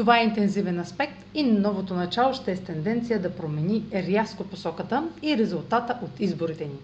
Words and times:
Това 0.00 0.20
е 0.20 0.24
интензивен 0.24 0.80
аспект 0.80 1.24
и 1.34 1.42
новото 1.42 1.94
начало 1.94 2.34
ще 2.34 2.52
е 2.52 2.56
с 2.56 2.60
тенденция 2.60 3.22
да 3.22 3.36
промени 3.36 3.84
рязко 3.94 4.44
посоката 4.44 5.08
и 5.22 5.36
резултата 5.36 5.98
от 6.02 6.20
изборите 6.20 6.64
ни. 6.64 6.76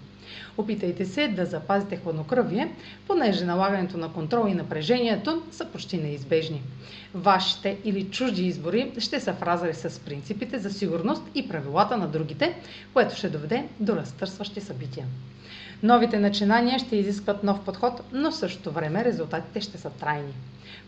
Опитайте 0.57 1.05
се 1.05 1.29
да 1.29 1.47
запазите 1.47 1.97
хладнокръвие, 1.97 2.73
понеже 3.07 3.45
налагането 3.45 3.99
на 3.99 4.13
контрол 4.13 4.49
и 4.49 4.55
напрежението 4.55 5.43
са 5.51 5.65
почти 5.65 5.99
неизбежни. 5.99 6.63
Вашите 7.15 7.77
или 7.85 8.05
чужди 8.05 8.47
избори 8.47 8.93
ще 8.99 9.21
са 9.21 9.33
в 9.33 9.75
с 9.75 9.99
принципите 10.01 10.59
за 10.59 10.71
сигурност 10.71 11.23
и 11.35 11.49
правилата 11.49 11.97
на 11.97 12.09
другите, 12.09 12.55
което 12.93 13.17
ще 13.17 13.29
доведе 13.29 13.65
до 13.81 13.97
разтърсващи 13.97 14.61
събития. 14.61 15.07
Новите 15.83 16.19
начинания 16.19 16.79
ще 16.79 16.97
изискват 16.97 17.45
нов 17.45 17.65
подход, 17.65 18.01
но 18.13 18.31
в 18.31 18.37
същото 18.37 18.71
време 18.71 19.05
резултатите 19.05 19.61
ще 19.61 19.79
са 19.79 19.91
трайни. 19.91 20.33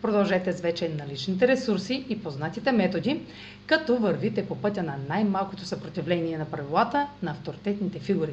Продължете 0.02 0.52
с 0.52 0.60
вече 0.60 0.88
наличните 0.88 1.48
ресурси 1.48 2.04
и 2.08 2.22
познатите 2.22 2.72
методи, 2.72 3.20
като 3.66 3.96
вървите 3.96 4.46
по 4.46 4.56
пътя 4.56 4.82
на 4.82 4.96
най-малкото 5.08 5.64
съпротивление 5.64 6.38
на 6.38 6.44
правилата 6.44 7.06
на 7.22 7.30
авторитетните 7.30 7.98
фигури. 7.98 8.32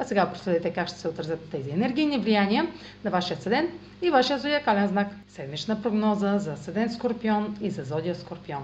А 0.00 0.04
сега 0.04 0.30
проследете 0.32 0.70
как 0.72 0.88
ще 0.88 0.98
се 0.98 1.08
отразят 1.08 1.50
тези 1.50 1.70
енергийни 1.70 2.18
влияния 2.18 2.66
на 3.04 3.10
вашия 3.10 3.36
седен 3.36 3.68
и 4.02 4.10
вашия 4.10 4.38
зодиакален 4.38 4.88
знак. 4.88 5.08
Седмична 5.28 5.82
прогноза 5.82 6.38
за 6.38 6.56
седен 6.56 6.90
Скорпион 6.90 7.56
и 7.60 7.70
за 7.70 7.84
зодия 7.84 8.14
Скорпион. 8.14 8.62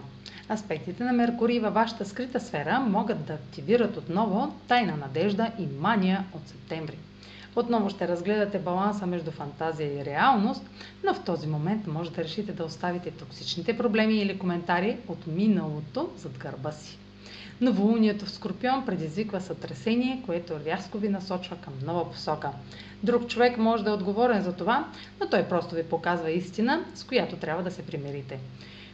Аспектите 0.51 1.05
на 1.05 1.13
Меркурий 1.13 1.61
във 1.61 1.75
вашата 1.75 2.05
скрита 2.05 2.41
сфера 2.41 2.81
могат 2.81 3.25
да 3.25 3.33
активират 3.33 3.97
отново 3.97 4.55
тайна 4.69 4.97
надежда 4.97 5.51
и 5.59 5.67
мания 5.81 6.25
от 6.35 6.49
септември. 6.49 6.99
Отново 7.57 7.91
ще 7.91 8.09
разгледате 8.09 8.59
баланса 8.59 9.07
между 9.07 9.31
фантазия 9.31 10.01
и 10.01 10.05
реалност, 10.05 10.63
но 11.05 11.15
в 11.15 11.25
този 11.25 11.47
момент 11.47 11.87
може 11.87 12.13
да 12.13 12.25
решите 12.25 12.53
да 12.53 12.65
оставите 12.65 13.11
токсичните 13.11 13.77
проблеми 13.79 14.15
или 14.15 14.39
коментари 14.39 14.97
от 15.09 15.27
миналото 15.27 16.11
зад 16.17 16.39
гърба 16.39 16.73
си. 16.73 16.99
Новолунието 17.61 18.27
в 18.27 18.31
Скорпион 18.31 18.87
предизвиква 18.87 19.41
сътресение, 19.41 20.23
което 20.27 20.61
рязко 20.67 20.99
ви 20.99 21.09
насочва 21.09 21.57
към 21.57 21.73
нова 21.87 22.11
посока. 22.13 22.51
Друг 23.03 23.29
човек 23.29 23.59
може 23.59 23.85
да 23.85 23.91
е 23.91 23.95
отговорен 23.95 24.43
за 24.43 24.53
това, 24.53 24.89
но 25.21 25.29
той 25.29 25.45
просто 25.45 25.75
ви 25.75 25.83
показва 25.83 26.31
истина, 26.31 26.85
с 26.95 27.05
която 27.05 27.37
трябва 27.37 27.63
да 27.63 27.71
се 27.71 27.83
примирите. 27.83 28.39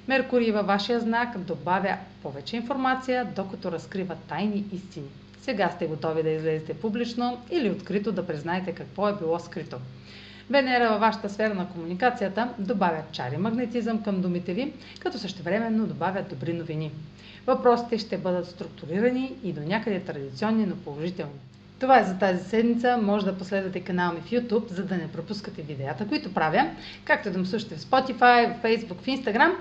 Меркурий 0.08 0.52
във 0.52 0.66
вашия 0.66 1.00
знак 1.00 1.38
добавя 1.38 1.96
повече 2.22 2.56
информация, 2.56 3.32
докато 3.36 3.72
разкрива 3.72 4.16
тайни 4.28 4.64
истини. 4.72 5.08
Сега 5.42 5.70
сте 5.70 5.86
готови 5.86 6.22
да 6.22 6.30
излезете 6.30 6.74
публично 6.74 7.38
или 7.50 7.70
открито 7.70 8.12
да 8.12 8.26
признаете 8.26 8.72
какво 8.72 9.08
е 9.08 9.16
било 9.16 9.38
скрито. 9.38 9.76
Венера 10.52 10.88
във 10.88 11.00
вашата 11.00 11.30
сфера 11.30 11.54
на 11.54 11.68
комуникацията 11.68 12.48
добавя 12.58 13.02
чар 13.12 13.32
и 13.32 13.36
магнетизъм 13.36 14.02
към 14.02 14.20
думите 14.20 14.54
ви, 14.54 14.72
като 15.00 15.18
същевременно 15.18 15.86
добавя 15.86 16.22
добри 16.30 16.52
новини. 16.52 16.92
Въпросите 17.46 17.98
ще 17.98 18.18
бъдат 18.18 18.46
структурирани 18.46 19.32
и 19.44 19.52
до 19.52 19.60
някъде 19.60 20.00
традиционни, 20.00 20.66
но 20.66 20.76
положителни. 20.76 21.32
Това 21.80 21.98
е 21.98 22.04
за 22.04 22.18
тази 22.18 22.44
седмица. 22.44 22.98
Може 23.02 23.24
да 23.24 23.38
последвате 23.38 23.80
канала 23.80 24.12
ми 24.12 24.20
в 24.20 24.30
YouTube, 24.30 24.70
за 24.70 24.84
да 24.84 24.96
не 24.96 25.08
пропускате 25.08 25.62
видеята, 25.62 26.08
които 26.08 26.34
правя, 26.34 26.70
както 27.04 27.30
да 27.30 27.38
ме 27.38 27.46
слушате 27.46 27.76
в 27.76 27.80
Spotify, 27.80 28.54
в 28.54 28.62
Facebook, 28.62 29.00
в 29.00 29.06
Instagram, 29.06 29.52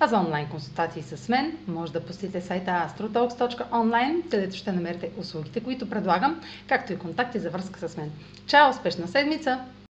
а 0.00 0.06
за 0.06 0.18
онлайн 0.18 0.46
консултации 0.46 1.02
с 1.02 1.28
мен 1.28 1.52
може 1.68 1.92
да 1.92 2.00
посетите 2.00 2.40
сайта 2.40 2.70
astrotalks.online, 2.70 4.30
където 4.30 4.56
ще 4.56 4.72
намерите 4.72 5.10
услугите, 5.18 5.60
които 5.60 5.90
предлагам, 5.90 6.40
както 6.68 6.92
и 6.92 6.98
контакти 6.98 7.38
за 7.38 7.50
връзка 7.50 7.88
с 7.88 7.96
мен. 7.96 8.10
Чао! 8.46 8.70
Успешна 8.70 9.08
седмица! 9.08 9.60